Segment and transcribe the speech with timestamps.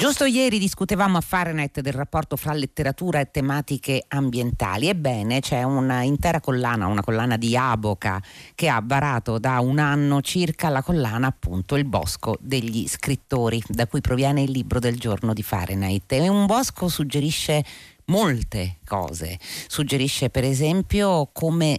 [0.00, 4.88] Giusto ieri discutevamo a Fahrenheit del rapporto fra letteratura e tematiche ambientali.
[4.88, 8.18] Ebbene, c'è un'intera collana, una collana di Aboca,
[8.54, 13.86] che ha varato da un anno circa la collana appunto Il Bosco degli scrittori, da
[13.86, 16.10] cui proviene il libro del giorno di Fahrenheit.
[16.12, 17.62] E un bosco suggerisce
[18.06, 19.38] molte cose.
[19.68, 21.78] Suggerisce per esempio come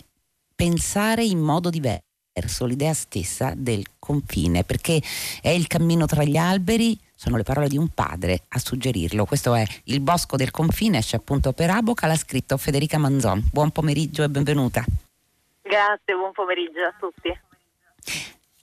[0.53, 5.01] pensare in modo diverso l'idea stessa del confine, perché
[5.41, 9.25] è il cammino tra gli alberi sono le parole di un padre a suggerirlo.
[9.25, 13.47] Questo è Il bosco del confine, esce appunto per Aboca, l'ha scritto Federica Manzon.
[13.51, 14.83] Buon pomeriggio e benvenuta.
[15.61, 17.39] Grazie, buon pomeriggio a tutti.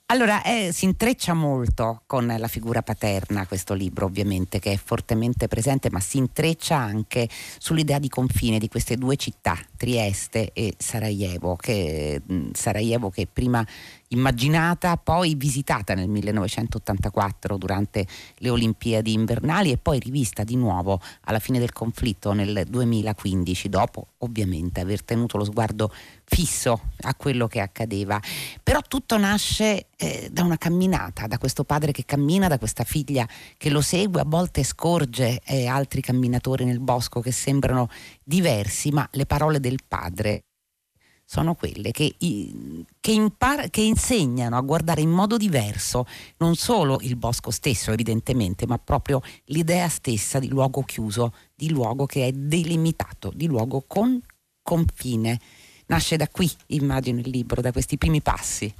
[0.07, 5.47] Allora, eh, si intreccia molto con la figura paterna questo libro, ovviamente, che è fortemente
[5.47, 11.55] presente, ma si intreccia anche sull'idea di confine di queste due città, Trieste e Sarajevo,
[11.55, 13.65] che, Sarajevo che prima
[14.09, 18.05] immaginata, poi visitata nel 1984 durante
[18.37, 24.07] le Olimpiadi invernali e poi rivista di nuovo alla fine del conflitto nel 2015, dopo
[24.19, 25.91] ovviamente aver tenuto lo sguardo
[26.23, 28.19] fisso a quello che accadeva.
[28.63, 33.27] Però tutto nasce eh, da una camminata, da questo padre che cammina, da questa figlia
[33.57, 37.89] che lo segue, a volte scorge eh, altri camminatori nel bosco che sembrano
[38.23, 40.43] diversi, ma le parole del padre
[41.29, 46.05] sono quelle che, che, impar- che, insegnano a guardare in modo diverso
[46.39, 52.07] non solo il bosco stesso evidentemente, ma proprio l'idea stessa di luogo chiuso, di luogo
[52.07, 54.19] che è delimitato, di luogo con
[54.63, 55.37] confine.
[55.85, 58.73] Nasce da qui, immagino, il libro, da questi primi passi.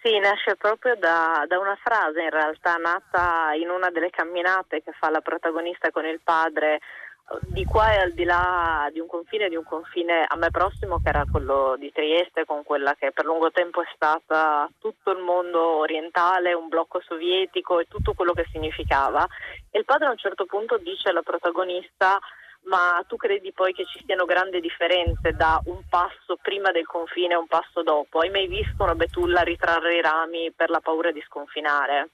[0.00, 4.92] Sì, nasce proprio da, da, una frase in realtà nata in una delle camminate che
[4.96, 6.78] fa la protagonista con il padre
[7.48, 11.00] di qua e al di là di un confine, di un confine a me prossimo
[11.02, 15.18] che era quello di Trieste con quella che per lungo tempo è stata tutto il
[15.18, 19.26] mondo orientale, un blocco sovietico e tutto quello che significava.
[19.70, 22.18] E il padre a un certo punto dice alla protagonista
[22.62, 27.34] ma tu credi poi che ci siano grandi differenze da un passo prima del confine
[27.34, 28.20] e un passo dopo?
[28.20, 32.10] Hai mai visto una betulla ritrarre i rami per la paura di sconfinare?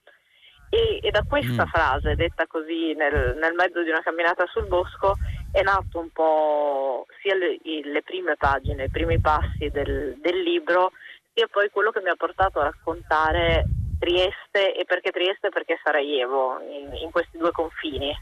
[0.75, 1.69] E, e da questa mm.
[1.69, 5.15] frase, detta così nel, nel, mezzo di una camminata sul bosco,
[5.53, 10.91] è nato un po' sia le, le prime pagine, i primi passi del, del, libro,
[11.33, 13.67] sia poi quello che mi ha portato a raccontare
[14.01, 18.13] Trieste e perché Trieste e perché Sarajevo, in, in questi due confini,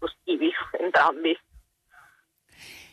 [0.00, 0.50] estivi
[0.82, 1.38] entrambi.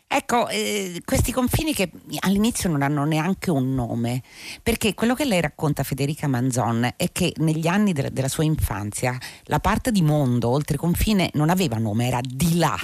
[0.10, 4.24] Ecco, eh, questi confini che all'inizio non hanno neanche un nome,
[4.64, 9.18] perché quello che lei racconta Federica Manzon è che negli anni de- della sua infanzia
[9.44, 12.78] la parte di mondo oltre confine non aveva nome, era di là.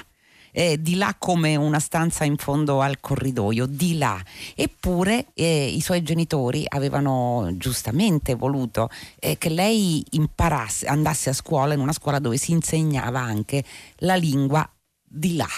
[0.55, 4.21] Eh, di là come una stanza in fondo al corridoio, di là.
[4.53, 11.73] Eppure eh, i suoi genitori avevano giustamente voluto eh, che lei imparasse, andasse a scuola
[11.73, 13.63] in una scuola dove si insegnava anche
[13.99, 14.69] la lingua
[15.03, 15.49] di là.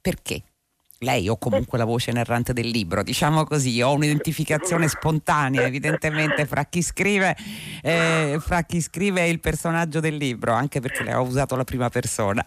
[0.00, 0.42] Perché?
[1.02, 6.64] Lei o comunque la voce narrante del libro, diciamo così, ho un'identificazione spontanea evidentemente fra
[6.64, 7.36] chi scrive,
[7.82, 11.88] eh, fra chi scrive il personaggio del libro, anche perché le ho usato la prima
[11.88, 12.44] persona.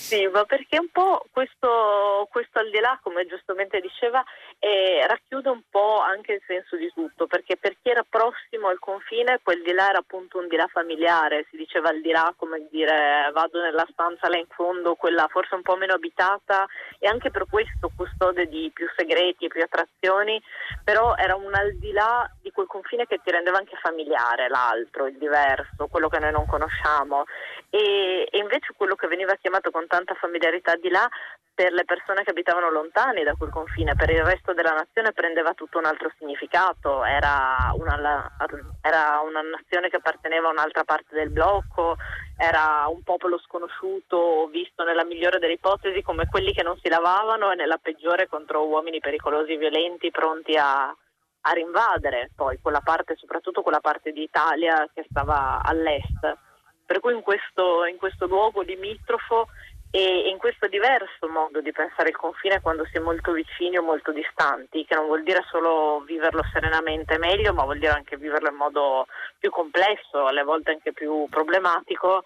[0.00, 4.24] Sì, ma perché un po' questo, questo al di là, come giustamente diceva,
[4.58, 8.78] eh, racchiude un po' anche il senso di tutto, perché per chi era prossimo al
[8.78, 12.32] confine, quel di là era appunto un di là familiare, si diceva al di là
[12.36, 16.66] come dire vado nella stanza là in fondo, quella forse un po' meno abitata
[16.98, 20.42] e anche per questo custode di più segreti e più attrazioni,
[20.82, 25.06] però era un al di là di quel confine che ti rendeva anche familiare, l'altro,
[25.06, 27.24] il diverso, quello che noi non conosciamo.
[27.68, 31.08] E, e invece quello che veniva chiamato con tanta familiarità di là
[31.52, 35.52] per le persone che abitavano lontani da quel confine, per il resto della nazione prendeva
[35.52, 38.32] tutto un altro significato, era una,
[38.80, 41.98] era una nazione che apparteneva a un'altra parte del blocco,
[42.38, 47.50] era un popolo sconosciuto visto nella migliore delle ipotesi come quelli che non si lavavano
[47.50, 53.16] e nella peggiore contro uomini pericolosi e violenti pronti a, a rinvadere poi quella parte,
[53.16, 56.38] soprattutto quella parte d'Italia che stava all'est.
[56.86, 59.48] Per cui in questo, in questo luogo limitrofo
[59.92, 63.82] e in questo diverso modo di pensare il confine quando si è molto vicini o
[63.82, 68.50] molto distanti, che non vuol dire solo viverlo serenamente meglio, ma vuol dire anche viverlo
[68.50, 69.06] in modo
[69.38, 72.24] più complesso, alle volte anche più problematico,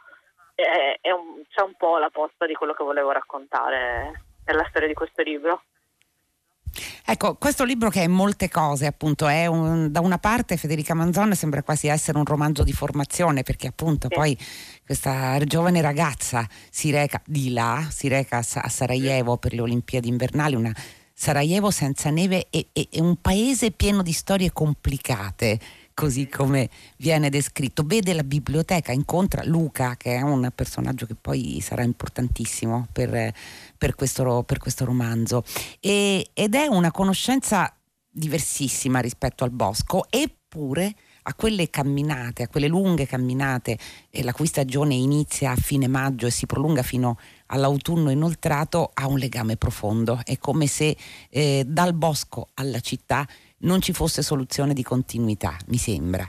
[0.54, 4.88] è, è un, c'è un po' la posta di quello che volevo raccontare nella storia
[4.88, 5.62] di questo libro.
[7.06, 11.34] Ecco, questo libro che è molte cose, appunto, è un, da una parte Federica Manzon
[11.34, 14.14] sembra quasi essere un romanzo di formazione, perché appunto sì.
[14.14, 14.38] poi
[14.86, 20.54] questa giovane ragazza si reca di là, si reca a Sarajevo per le Olimpiadi invernali,
[20.54, 20.74] una
[21.12, 25.60] Sarajevo senza neve e, e, e un paese pieno di storie complicate
[25.94, 26.68] così come
[26.98, 27.84] viene descritto.
[27.84, 33.32] Vede la biblioteca, incontra Luca, che è un personaggio che poi sarà importantissimo per,
[33.78, 35.44] per, questo, per questo, romanzo,
[35.80, 37.74] e, ed è una conoscenza
[38.10, 40.94] diversissima rispetto al bosco, eppure
[41.26, 43.78] a quelle camminate, a quelle lunghe camminate,
[44.10, 49.18] la cui stagione inizia a fine maggio e si prolunga fino all'autunno inoltrato, ha un
[49.18, 50.20] legame profondo.
[50.22, 50.96] È come se
[51.30, 53.26] eh, dal bosco alla città
[53.64, 56.24] non ci fosse soluzione di continuità, mi sembra.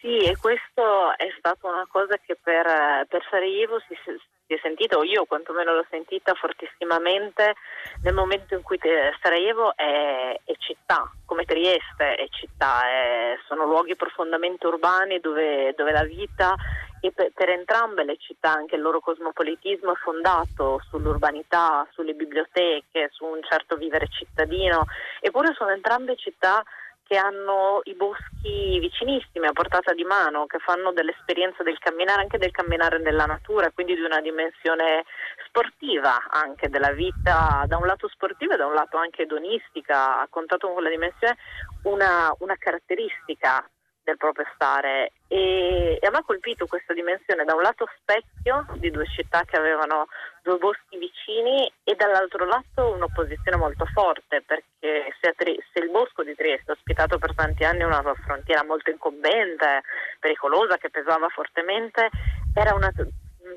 [0.00, 4.98] Sì, e questo è stata una cosa che per, per Sarajevo si, si, è sentita,
[4.98, 7.54] o io quantomeno l'ho sentita fortissimamente
[8.02, 8.80] nel momento in cui
[9.22, 15.92] Sarajevo è, è città, come Trieste è città, è, sono luoghi profondamente urbani dove, dove
[15.92, 16.56] la vita
[17.04, 23.10] e per, per, entrambe le città anche il loro cosmopolitismo è fondato sull'urbanità, sulle biblioteche,
[23.10, 24.84] su un certo vivere cittadino,
[25.22, 26.62] eppure sono entrambe città
[27.04, 32.38] che hanno i boschi vicinissimi a portata di mano, che fanno dell'esperienza del camminare, anche
[32.38, 35.04] del camminare nella natura, quindi di una dimensione
[35.46, 40.26] sportiva anche della vita, da un lato sportivo e da un lato anche edonistica, ha
[40.28, 41.36] contato con quella dimensione
[41.82, 43.68] una, una caratteristica
[44.04, 48.66] del proprio stare e, e a me ha colpito questa dimensione da un lato specchio
[48.74, 50.06] di due città che avevano
[50.42, 56.34] due boschi vicini e dall'altro lato un'opposizione molto forte perché se, se, il bosco di
[56.34, 59.82] Trieste ha ospitato per tanti anni una frontiera molto incombente,
[60.18, 62.10] pericolosa, che pesava fortemente,
[62.52, 62.92] era una,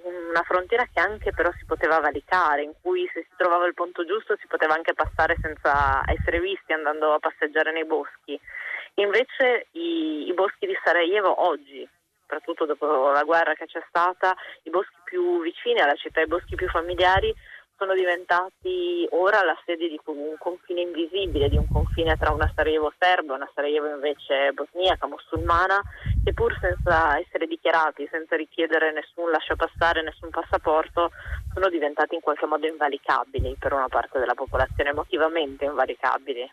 [0.03, 4.05] una frontiera che anche però si poteva valicare, in cui se si trovava il punto
[4.05, 8.39] giusto si poteva anche passare senza essere visti andando a passeggiare nei boschi.
[8.95, 11.87] Invece i, i boschi di Sarajevo oggi,
[12.21, 16.55] soprattutto dopo la guerra che c'è stata, i boschi più vicini alla città, i boschi
[16.55, 17.35] più familiari,
[17.77, 22.93] sono diventati ora la sede di un confine invisibile, di un confine tra una Sarajevo
[22.97, 25.83] serba e una Sarajevo invece bosniaca, musulmana,
[26.23, 31.11] che pur senza essere dichiarati, senza richiedere nessun lasciapassare, nessun passaporto,
[31.53, 36.49] sono diventati in qualche modo invalicabili per una parte della popolazione, emotivamente invalicabili.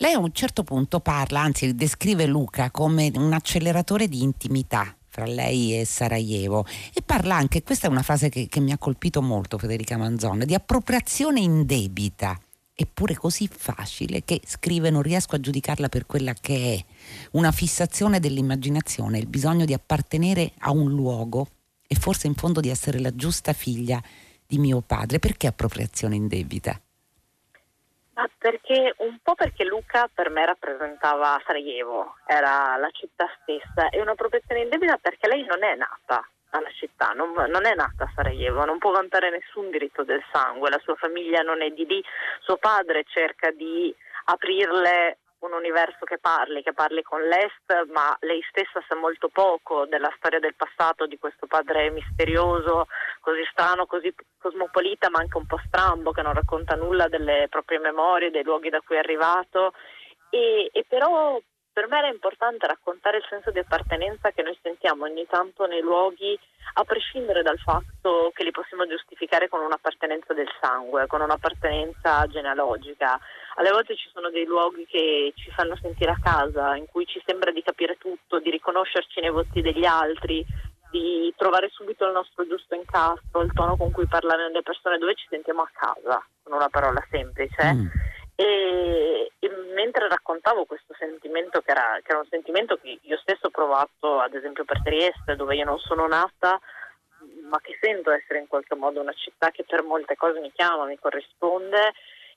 [0.00, 5.24] Lei a un certo punto parla, anzi descrive Luca come un acceleratore di intimità fra
[5.24, 6.64] lei e Sarajevo
[6.94, 10.44] e parla anche, questa è una frase che, che mi ha colpito molto Federica Manzon,
[10.46, 12.38] di appropriazione indebita
[12.72, 16.84] eppure così facile che scrive non riesco a giudicarla per quella che è,
[17.32, 21.48] una fissazione dell'immaginazione, il bisogno di appartenere a un luogo
[21.88, 24.00] e forse in fondo di essere la giusta figlia
[24.46, 25.18] di mio padre.
[25.18, 26.80] Perché appropriazione indebita?
[28.20, 34.00] Ah, perché, un po' perché Luca per me rappresentava Sarajevo, era la città stessa e
[34.00, 38.12] una protezione indebita perché lei non è nata alla città, non, non, è nata a
[38.16, 42.02] Sarajevo, non può vantare nessun diritto del sangue, la sua famiglia non è di lì,
[42.40, 43.94] suo padre cerca di
[44.24, 49.86] aprirle un universo che parli, che parli con l'Est, ma lei stessa sa molto poco
[49.86, 52.88] della storia del passato di questo padre misterioso,
[53.28, 57.78] così strano, così cosmopolita, ma anche un po' strambo, che non racconta nulla delle proprie
[57.78, 59.74] memorie, dei luoghi da cui è arrivato.
[60.30, 61.38] E, e però
[61.70, 65.82] per me era importante raccontare il senso di appartenenza che noi sentiamo ogni tanto nei
[65.82, 66.38] luoghi,
[66.74, 73.18] a prescindere dal fatto che li possiamo giustificare con un'appartenenza del sangue, con un'appartenenza genealogica.
[73.56, 77.22] Alle volte ci sono dei luoghi che ci fanno sentire a casa, in cui ci
[77.24, 80.44] sembra di capire tutto, di riconoscerci nei voti degli altri,
[80.90, 85.14] di trovare subito il nostro giusto incastro, il tono con cui parlare le persone, dove
[85.14, 87.74] ci sentiamo a casa, con una parola semplice.
[87.74, 87.86] Mm.
[88.34, 93.48] E, e, mentre raccontavo questo sentimento, che era, che era, un sentimento che io stesso
[93.48, 96.58] ho provato, ad esempio per Trieste, dove io non sono nata,
[97.50, 100.84] ma che sento essere in qualche modo una città che per molte cose mi chiama,
[100.84, 101.92] mi corrisponde.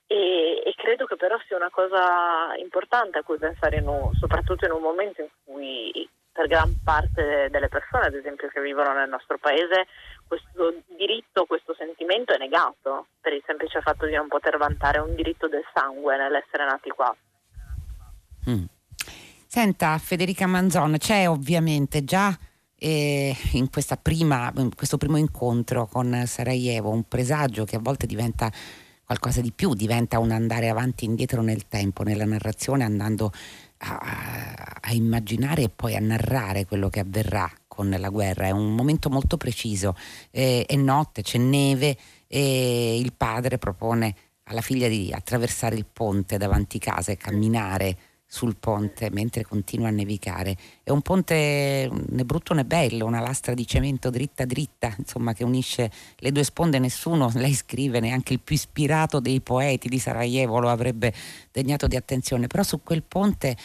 [0.06, 4.66] E, e credo che però sia una cosa importante a cui pensare, in un, soprattutto
[4.66, 9.08] in un momento in cui per gran parte delle persone, ad esempio, che vivono nel
[9.08, 9.86] nostro paese,
[10.26, 15.14] questo diritto, questo sentimento è negato per il semplice fatto di non poter vantare un
[15.14, 17.14] diritto del sangue nell'essere nati qua.
[18.48, 18.64] Mm.
[19.46, 22.34] Senta, Federica Manzon, c'è ovviamente già
[22.76, 23.68] eh, in,
[24.02, 28.50] prima, in questo primo incontro con Sarajevo un presagio che a volte diventa
[29.04, 33.30] qualcosa di più, diventa un andare avanti e indietro nel tempo, nella narrazione, andando
[33.84, 38.46] a, a, immaginare e poi a narrare quello che avverrà con la guerra.
[38.46, 39.96] È un momento molto preciso.
[40.30, 41.96] Eh, è notte, c'è neve
[42.26, 47.96] e il padre propone alla figlia di attraversare il ponte davanti casa e camminare
[48.32, 50.56] sul ponte mentre continua a nevicare.
[50.82, 55.44] È un ponte né brutto né bello, una lastra di cemento dritta dritta, insomma, che
[55.44, 56.78] unisce le due sponde.
[56.78, 61.12] Nessuno, lei scrive, neanche il più ispirato dei poeti di Sarajevo lo avrebbe
[61.50, 63.56] degnato di attenzione, però su quel ponte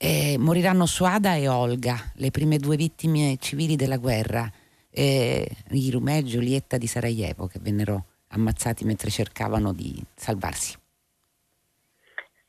[0.00, 4.48] Eh, moriranno Suada e Olga, le prime due vittime civili della guerra,
[4.90, 10.76] eh, Rumè e Giulietta di Sarajevo, che vennero ammazzati mentre cercavano di salvarsi.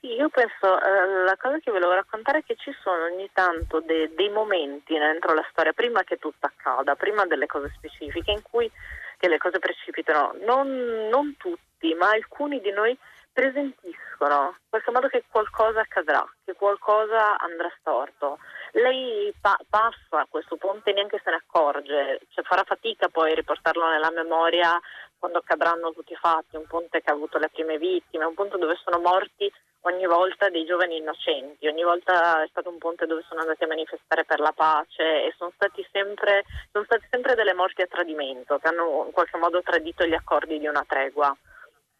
[0.01, 4.13] Io penso, eh, la cosa che volevo raccontare è che ci sono ogni tanto de-
[4.15, 8.71] dei momenti dentro la storia, prima che tutto accada, prima delle cose specifiche, in cui
[9.19, 10.35] le cose precipitano.
[10.45, 12.97] Non, non tutti, ma alcuni di noi
[13.33, 18.39] presentiscono in qualche modo che qualcosa accadrà, che qualcosa andrà storto.
[18.71, 23.35] Lei pa- passa questo ponte e neanche se ne accorge, cioè farà fatica poi a
[23.35, 24.79] riportarlo nella memoria
[25.17, 28.57] quando accadranno tutti i fatti, un ponte che ha avuto le prime vittime, un ponte
[28.57, 29.51] dove sono morti
[29.81, 33.67] ogni volta dei giovani innocenti, ogni volta è stato un ponte dove sono andati a
[33.67, 35.53] manifestare per la pace e sono
[35.91, 40.13] sempre, sono state sempre delle morti a tradimento che hanno in qualche modo tradito gli
[40.13, 41.36] accordi di una tregua.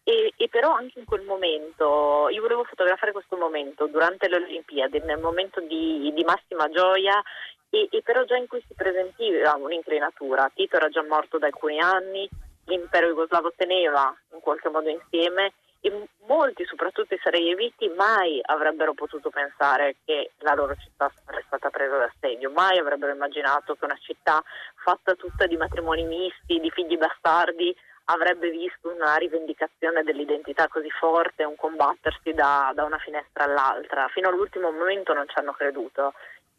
[0.02, 5.00] E, e, però anche in quel momento, io volevo fotografare questo momento durante le Olimpiadi,
[5.00, 7.20] nel momento di, di massima gioia
[7.68, 10.50] e, e, però già in cui si presentiva un'inclinatura.
[10.54, 12.28] Tito era già morto da alcuni anni,
[12.64, 19.30] l'impero jugoslavo teneva in qualche modo insieme e molti, soprattutto i sarajeviti, mai avrebbero potuto
[19.30, 24.42] pensare che la loro città sarebbe stata presa d'assedio, mai avrebbero immaginato che una città
[24.76, 31.44] fatta tutta di matrimoni misti, di figli bastardi, avrebbe visto una rivendicazione dell'identità così forte,
[31.44, 34.08] un combattersi da, da una finestra all'altra.
[34.08, 36.12] Fino all'ultimo momento non ci hanno creduto.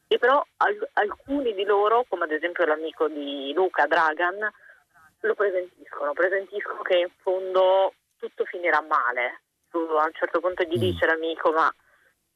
[0.07, 4.51] E però al, alcuni di loro, come ad esempio l'amico di Luca Dragan,
[5.19, 9.41] lo presentiscono, presentiscono che in fondo tutto finirà male.
[9.69, 10.79] Tu a un certo punto gli mm.
[10.79, 11.73] dice l'amico, ma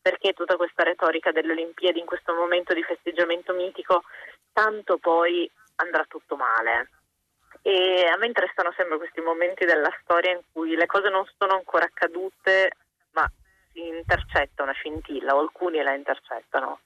[0.01, 4.03] perché tutta questa retorica delle Olimpiadi in questo momento di festeggiamento mitico,
[4.51, 6.89] tanto poi andrà tutto male.
[7.61, 11.53] E a me interessano sempre questi momenti della storia in cui le cose non sono
[11.53, 12.71] ancora accadute,
[13.11, 13.29] ma
[13.71, 16.79] si intercetta una scintilla o alcuni la intercettano.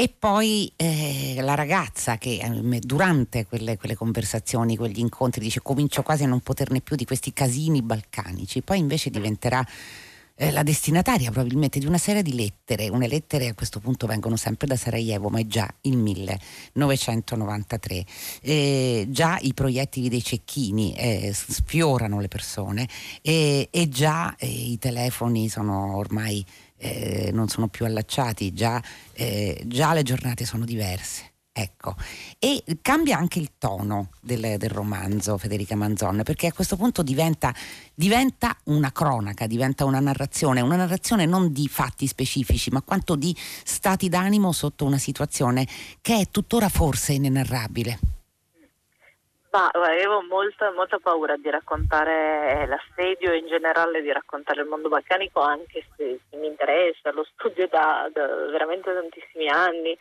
[0.00, 6.00] E poi eh, la ragazza che eh, durante quelle, quelle, conversazioni, quegli incontri, dice comincio
[6.00, 9.62] quasi a non poterne più di questi casini balcanici, poi invece diventerà
[10.40, 12.88] eh, la destinataria probabilmente di una serie di lettere.
[12.88, 18.06] Une lettere a questo punto vengono sempre da Sarajevo, ma è già il 1993.
[18.40, 22.88] Eh, già i proiettili dei cecchini eh, sfiorano le persone
[23.20, 26.42] e già eh, i telefoni sono ormai
[26.78, 28.82] eh, non sono più allacciati, già,
[29.12, 31.30] già le giornate sono diverse.
[31.60, 31.94] Ecco,
[32.38, 37.52] e cambia anche il tono del, del, romanzo Federica Manzon, perché a questo punto diventa,
[37.94, 43.36] diventa, una cronaca, diventa una narrazione, una narrazione non di fatti specifici, ma quanto di
[43.36, 45.66] stati d'animo sotto una situazione
[46.00, 47.98] che è tuttora forse inenarrabile.
[49.50, 55.40] Ma avevo molta, molta paura di raccontare l'assedio in generale di raccontare il mondo balcanico,
[55.40, 59.98] anche se, se mi interessa, lo studio da, da, veramente tantissimi anni,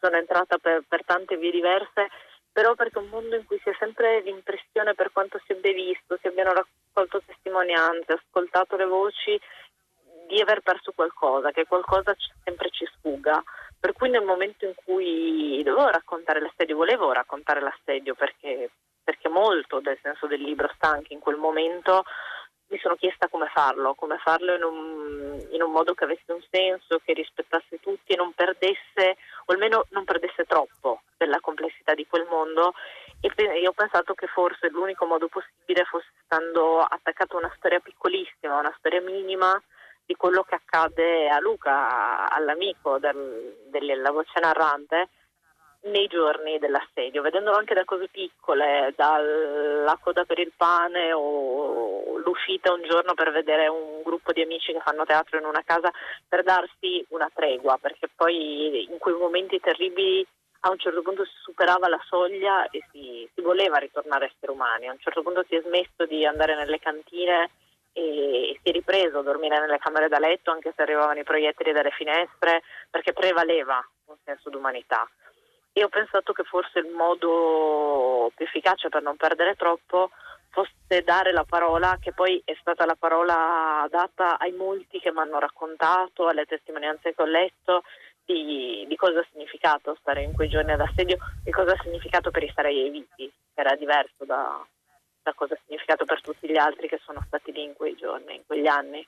[0.00, 2.08] sono entrata per, per tante vie diverse,
[2.52, 5.72] però perché è un mondo in cui si ha sempre l'impressione, per quanto si abbia
[5.72, 9.40] visto, si abbiano raccolto testimonianze, ascoltato le voci,
[10.26, 12.14] di aver perso qualcosa, che qualcosa
[12.44, 13.42] sempre ci sfuga.
[13.78, 18.70] Per cui nel momento in cui dovevo raccontare l'assedio, volevo raccontare l'assedio perché
[19.10, 22.04] perché molto del senso del libro sta anche in quel momento,
[22.70, 26.42] mi sono chiesta come farlo, come farlo in un, in un, modo che avesse un
[26.50, 32.06] senso, che rispettasse tutti e non perdesse, o almeno non perdesse troppo della complessità di
[32.06, 32.74] quel mondo.
[33.20, 37.80] E io ho pensato che forse l'unico modo possibile fosse stando attaccato a una storia
[37.80, 39.60] piccolissima, una storia minima
[40.06, 45.08] di quello che accade a Luca, all'amico del, della voce narrante,
[45.82, 52.72] nei giorni dell'assedio, vedendolo anche da cose piccole, dalla coda per il pane o l'uscita
[52.72, 55.90] un giorno per vedere un gruppo di amici che fanno teatro in una casa
[56.28, 60.26] per darsi una tregua, perché poi in quei momenti terribili
[60.60, 64.52] a un certo punto si superava la soglia e si, si voleva ritornare a essere
[64.52, 67.50] umani, a un certo punto si è smesso di andare nelle cantine
[67.92, 71.72] e si è ripreso a dormire nelle camere da letto anche se arrivavano i proiettili
[71.72, 75.08] dalle finestre perché prevaleva un senso d'umanità
[75.80, 80.10] e ho pensato che forse il modo più efficace per non perdere troppo
[80.50, 85.20] fosse dare la parola, che poi è stata la parola data ai molti che mi
[85.20, 87.82] hanno raccontato, alle testimonianze che ho letto,
[88.26, 92.30] di, di, cosa ha significato stare in quei giorni ad assedio e cosa ha significato
[92.30, 94.62] per i sarajeviti, che era diverso da,
[95.22, 98.34] da cosa ha significato per tutti gli altri che sono stati lì in quei giorni,
[98.34, 99.06] in quegli anni.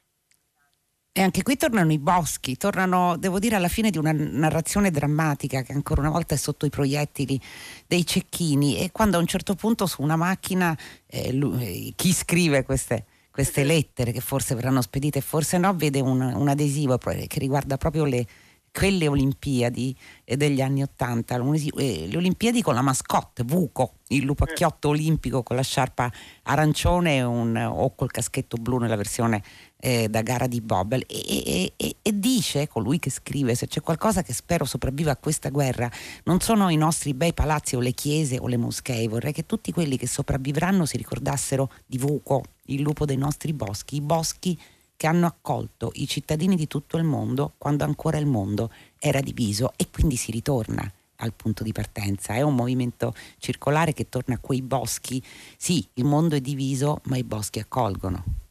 [1.15, 5.61] E anche qui tornano i boschi, tornano, devo dire, alla fine di una narrazione drammatica
[5.61, 7.39] che ancora una volta è sotto i proiettili
[7.87, 8.79] dei cecchini.
[8.79, 10.75] E quando a un certo punto su una macchina
[11.07, 16.01] eh, lui, eh, chi scrive queste, queste lettere che forse verranno spedite, forse no, vede
[16.01, 18.27] un, un adesivo che riguarda proprio le,
[18.73, 25.43] quelle Olimpiadi degli anni Ottanta, eh, le Olimpiadi con la mascotte Vuco, il lupacchiotto olimpico
[25.43, 26.11] con la sciarpa
[26.45, 29.43] arancione un, o col caschetto blu nella versione
[29.85, 34.23] eh, da gara di Bobbel e, e, e, dice, colui che scrive, se c'è qualcosa
[34.23, 35.91] che spero sopravviva a questa guerra,
[36.25, 39.73] non sono i nostri bei palazzi o le chiese o le moschee, vorrei che tutti
[39.73, 44.57] quelli che sopravvivranno si ricordassero di Vuco, il lupo dei nostri boschi, i boschi
[44.97, 48.71] che hanno accolto i cittadini di tutto il mondo quando ancora il mondo
[49.01, 52.35] era diviso e quindi si ritorna al punto di partenza.
[52.35, 55.21] È un movimento circolare che torna a quei boschi.
[55.57, 58.42] Sì, il mondo è diviso, ma i boschi accolgono.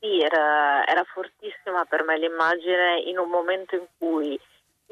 [0.00, 4.40] Sì, era, era fortissima per me l'immagine in un momento in cui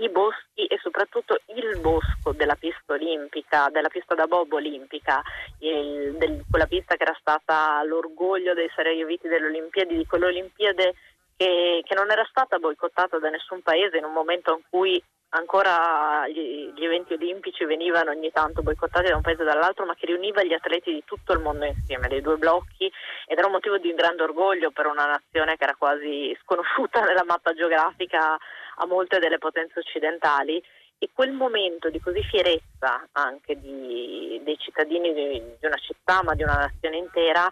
[0.00, 5.22] i boschi e soprattutto il bosco della pista olimpica, della pista da bob olimpica,
[5.58, 10.94] il, del, quella pista che era stata l'orgoglio dei sarajeviti delle Olimpiadi, di quelle Olimpiadi
[11.36, 16.26] che, che, non era stata boicottata da nessun paese in un momento in cui ancora
[16.28, 20.06] gli, gli, eventi olimpici venivano ogni tanto boicottati da un paese o dall'altro, ma che
[20.06, 22.90] riuniva gli atleti di tutto il mondo insieme, dei due blocchi,
[23.26, 27.25] ed era un motivo di grande orgoglio per una nazione che era quasi sconosciuta nella
[27.25, 28.37] mappa geografica
[28.76, 30.62] a molte delle potenze occidentali.
[31.00, 36.35] E quel momento di così fierezza anche di, dei cittadini di, di, una città ma
[36.35, 37.49] di una nazione intera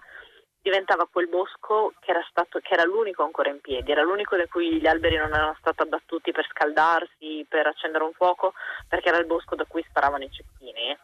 [0.67, 4.47] diventava quel bosco che era, stato, che era l'unico ancora in piedi, era l'unico da
[4.49, 8.53] cui gli alberi non erano stati abbattuti per scaldarsi, per accendere un fuoco,
[8.89, 10.99] perché era il bosco da cui sparavano i cecchini.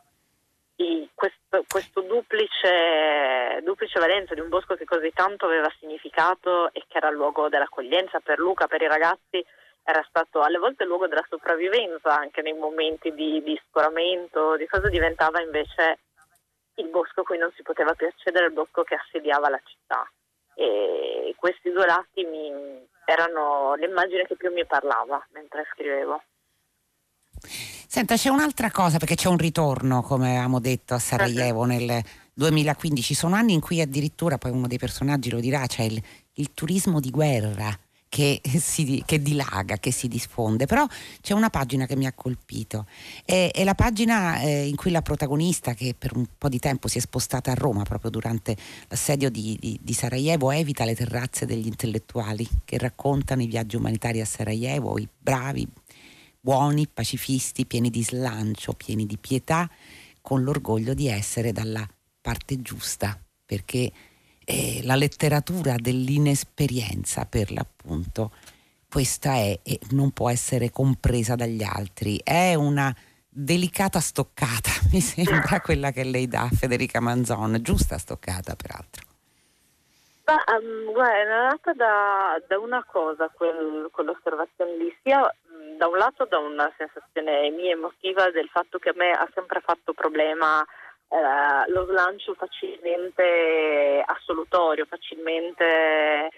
[1.15, 6.97] Questo, questo duplice, duplice valenza di un bosco che così tanto aveva significato e che
[6.97, 9.45] era il luogo dell'accoglienza per Luca, per i ragazzi,
[9.85, 14.67] era stato alle volte il luogo della sopravvivenza anche nei momenti di, di scoramento, di
[14.67, 16.01] cosa diventava invece
[16.77, 20.11] il bosco cui non si poteva più accedere, il bosco che assediava la città.
[20.55, 26.23] E questi due lati mi, erano l'immagine che più mi parlava mentre scrivevo.
[27.43, 32.03] Senta, c'è un'altra cosa, perché c'è un ritorno, come avevamo detto, a Sarajevo nel
[32.33, 33.15] 2015.
[33.15, 36.03] Sono anni in cui addirittura, poi uno dei personaggi lo dirà, c'è il,
[36.35, 37.69] il turismo di guerra
[38.13, 40.87] che, si, che, dilaga, che si diffonde, però
[41.23, 42.85] c'è una pagina che mi ha colpito,
[43.25, 46.89] è, è la pagina eh, in cui la protagonista, che per un po' di tempo
[46.89, 48.55] si è spostata a Roma proprio durante
[48.89, 54.21] l'assedio di, di, di Sarajevo, evita le terrazze degli intellettuali che raccontano i viaggi umanitari
[54.21, 55.67] a Sarajevo, i bravi,
[56.39, 59.71] buoni, pacifisti, pieni di slancio, pieni di pietà,
[60.21, 61.89] con l'orgoglio di essere dalla
[62.21, 63.91] parte giusta, perché
[64.45, 68.33] eh, la letteratura dell'inesperienza per l'appunto,
[68.91, 72.95] questa è e non può essere compresa dagli altri, è una
[73.29, 79.11] delicata stoccata, mi sembra quella che lei dà a Federica Manzon, giusta stoccata peraltro.
[80.25, 85.21] Ma, um, guarda, è nata da, da, una cosa quel, quell'osservazione lì, sia.
[85.79, 89.61] Da un lato da una sensazione mia emotiva del fatto che a me ha sempre
[89.61, 90.65] fatto problema
[91.13, 96.31] eh, lo slancio facilmente assolutorio, facilmente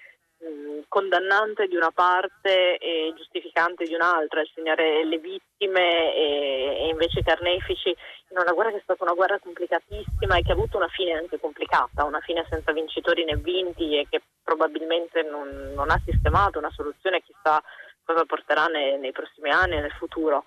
[0.44, 7.20] mm, condannante di una parte e giustificante di un'altra, insegnare le vittime e, e, invece
[7.20, 7.90] i carnefici
[8.30, 11.12] in una guerra che è stata una guerra complicatissima e che ha avuto una fine
[11.12, 16.58] anche complicata, una fine senza vincitori né vinti e che probabilmente non, non ha sistemato
[16.58, 17.62] una soluzione, chissà
[18.04, 20.42] cosa porterà nei, nei prossimi anni e nel futuro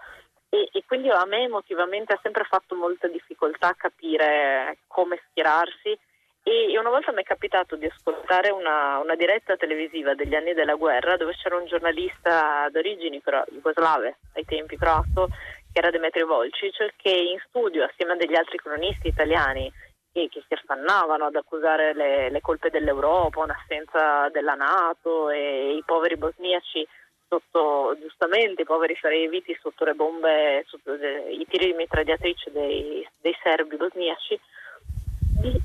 [0.57, 5.97] e, e, quindi a me emotivamente ha sempre fatto molta difficoltà capire come schierarsi.
[6.43, 10.75] E una volta mi è capitato di ascoltare una, una diretta televisiva degli anni della
[10.75, 17.09] guerra dove c'era un giornalista d'origini jugoslave ai tempi croato che era Demetrio Volcic che
[17.09, 19.69] in studio assieme a degli altri cronisti italiani
[20.13, 25.83] che, che si affannavano ad accusare le, le colpe dell'Europa, un'assenza della Nato e i
[25.85, 26.87] poveri bosniaci
[27.27, 33.07] sotto giustamente i poveri sareviti sotto le bombe, sotto le, i tiri di mitragliatrice dei,
[33.19, 34.39] dei serbi bosniaci,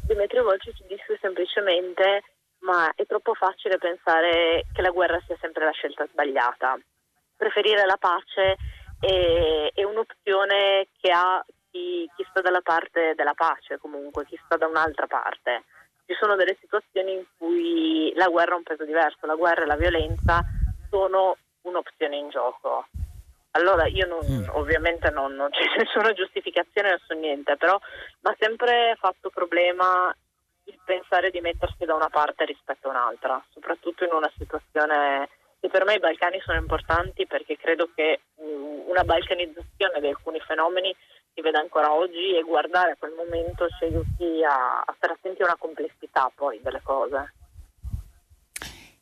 [0.06, 2.22] Dimitrio Volci ci disse semplicemente
[2.62, 6.78] ma è troppo facile pensare che la guerra sia sempre la scelta sbagliata.
[7.36, 8.56] Preferire la pace
[9.00, 14.56] è, è un'opzione che ha chi, chi sta dalla parte della pace comunque, chi sta
[14.56, 15.64] da un'altra parte.
[16.06, 19.66] Ci sono delle situazioni in cui la guerra ha un peso diverso, la guerra e
[19.66, 20.44] la violenza
[20.88, 22.86] sono un'opzione in gioco.
[23.52, 24.48] Allora io non, mm.
[24.52, 27.78] ovviamente non, non c'è nessuna giustificazione, non so niente, però
[28.20, 30.14] mi ha sempre fatto problema
[30.64, 35.28] il pensare di mettersi da una parte rispetto a un'altra, soprattutto in una situazione
[35.64, 40.92] e per me i Balcani sono importanti perché credo che una balcanizzazione di alcuni fenomeni
[41.32, 45.42] si veda ancora oggi e guardare a quel momento ci aiuti a, a stare attenti
[45.42, 47.32] a una complessità poi delle cose.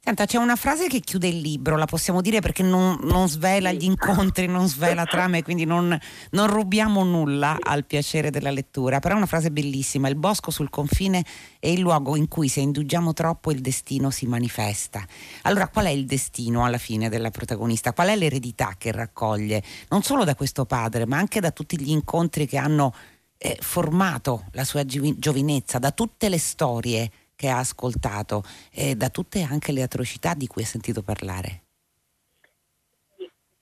[0.03, 3.71] Senta, c'è una frase che chiude il libro, la possiamo dire perché non, non svela
[3.71, 5.97] gli incontri, non svela trame, quindi non,
[6.31, 10.71] non, rubiamo nulla al piacere della lettura, però è una frase bellissima, il bosco sul
[10.71, 11.23] confine
[11.59, 15.05] è il luogo in cui se indugiamo troppo il destino si manifesta.
[15.43, 17.93] Allora qual è il destino alla fine della protagonista?
[17.93, 21.91] Qual è l'eredità che raccoglie non solo da questo padre, ma anche da tutti gli
[21.91, 22.95] incontri che hanno
[23.37, 29.41] eh, formato la sua giovinezza, da tutte le storie che ha ascoltato e da tutte
[29.41, 31.63] anche le atrocità di cui ha sentito parlare?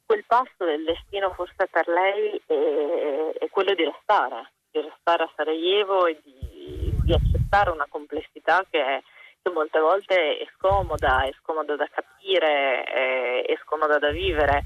[0.04, 5.32] Quel passo del destino forse per lei è, è quello di restare, di restare a
[5.36, 9.04] Sarajevo e di, di accettare una complessità che,
[9.40, 14.62] che, molte volte è scomoda, è scomoda da capire, è, è scomoda da vivere,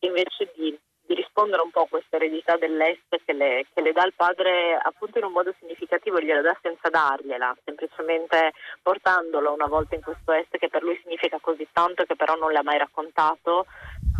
[0.00, 0.76] invece di
[1.06, 4.78] di rispondere un po' a questa eredità dell'Est che le, che le, dà il padre
[4.80, 10.32] appunto in un modo significativo, gliela dà senza dargliela, semplicemente portandolo una volta in questo
[10.32, 13.66] Est che per lui significa così tanto che però non le ha mai raccontato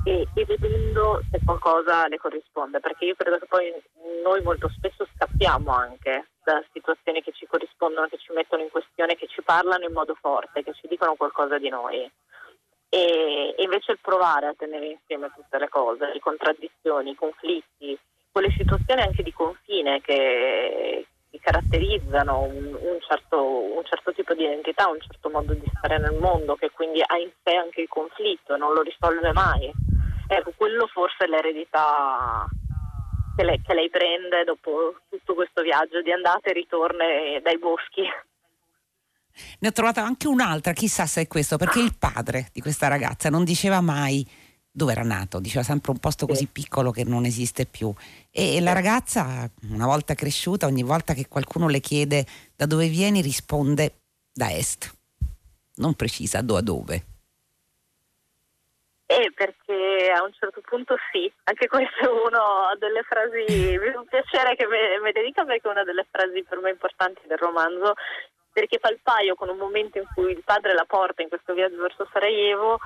[0.04, 3.74] e, e vedendo se qualcosa le corrisponde, perché io credo che poi
[4.22, 9.16] noi molto spesso scappiamo anche da situazioni che ci corrispondono, che ci mettono in questione,
[9.16, 12.08] che ci parlano in modo forte, che ci dicono qualcosa di noi
[12.96, 17.98] e, invece il provare a tenere insieme tutte le cose, le contraddizioni, i conflitti,
[18.32, 21.06] quelle situazioni anche di confine che,
[21.38, 26.18] caratterizzano un, un, certo, un, certo, tipo di identità, un certo modo di stare nel
[26.18, 29.70] mondo, che quindi ha in sé anche il conflitto, non lo risolve mai.
[30.26, 32.48] Ecco, quello forse è l'eredità
[33.36, 37.04] che lei, che lei prende dopo tutto questo viaggio di andata e ritorno
[37.42, 38.02] dai boschi.
[39.60, 43.30] Ne ho trovata anche un'altra, chissà se è questo, perché il padre di questa ragazza
[43.30, 44.26] non diceva mai
[44.76, 47.90] dove era nato, diceva sempre un posto così piccolo che non esiste più.
[48.30, 53.22] E la ragazza, una volta cresciuta, ogni volta che qualcuno le chiede da dove vieni,
[53.22, 54.94] risponde da est.
[55.76, 57.04] Non precisa do a dove.
[59.06, 64.04] Eh, perché a un certo punto sì, anche questa è una delle frasi, mi fa
[64.10, 67.94] piacere che me, me dedica perché è una delle frasi per me importanti del romanzo
[68.56, 71.52] perché fa il paio con un momento in cui il padre la porta in questo
[71.52, 72.78] viaggio verso Sarajevo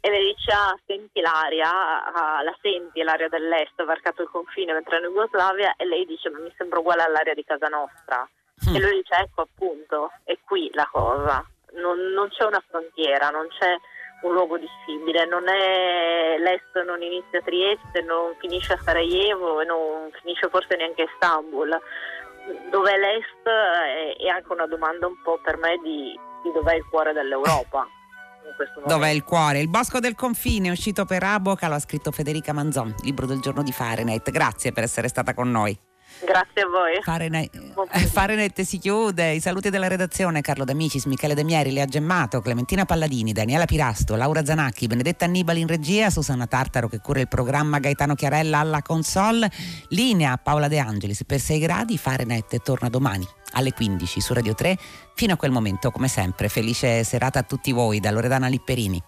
[0.00, 1.70] e le dice ah senti l'aria,
[2.12, 5.76] ah, la senti l'aria dell'est, ha varcato il confine mentre in Jugoslavia?
[5.76, 8.28] E lei dice ma mi sembra uguale all'aria di casa nostra.
[8.68, 8.74] Mm.
[8.74, 13.46] e lui dice ecco appunto è qui la cosa, non, non c'è una frontiera, non
[13.46, 13.76] c'è
[14.22, 19.64] un luogo dissimile, non è l'est non inizia a Trieste, non finisce a Sarajevo e
[19.66, 21.80] non finisce forse neanche a Istanbul
[22.70, 27.12] dov'è l'Est è anche una domanda un po' per me di, di dov'è il cuore
[27.12, 27.86] dell'Europa.
[28.84, 29.60] Dov'è il cuore?
[29.60, 33.62] Il bosco del confine, uscito per Aboca, lo ha scritto Federica Manzon, libro del giorno
[33.62, 34.30] di Fahrenheit.
[34.30, 35.78] Grazie per essere stata con noi.
[36.20, 37.02] Grazie a voi.
[37.02, 37.50] Fahrenheit,
[38.12, 39.32] Fahrenheit si chiude.
[39.32, 44.14] I saluti della redazione: Carlo D'Amicis, Michele De Mieri, Lea Gemmato, Clementina Palladini, Daniela Pirasto,
[44.14, 48.82] Laura Zanacchi, Benedetta Annibali in regia, Susanna Tartaro che cura il programma, Gaetano Chiarella alla
[48.82, 49.50] console.
[49.88, 51.98] Linea Paola De Angelis per 6 gradi.
[51.98, 54.76] Fahrenheit torna domani alle 15 su Radio 3.
[55.14, 59.02] Fino a quel momento, come sempre, felice serata a tutti voi da Loredana Lipperini.